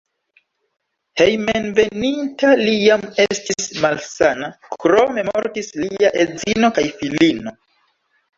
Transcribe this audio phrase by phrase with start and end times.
[1.19, 4.49] Hejmenveninta li jam estis malsana,
[4.87, 7.57] krome mortis lia edzino kaj filino.